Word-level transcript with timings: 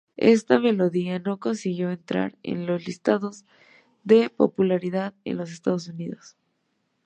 Esta 0.17 0.57
melodía 0.57 1.19
no 1.19 1.37
consiguió 1.39 1.91
entrar 1.91 2.35
en 2.41 2.65
los 2.65 2.87
listados 2.87 3.45
de 4.03 4.31
popularidad 4.31 5.13
en 5.25 5.37
los 5.37 5.51
Estados 5.51 5.87
Unidos. 5.89 6.35